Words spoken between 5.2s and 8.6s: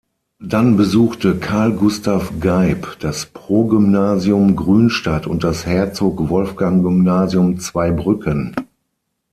und das Herzog-Wolfgang-Gymnasium Zweibrücken.